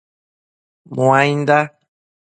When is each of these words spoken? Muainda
Muainda 0.97 1.59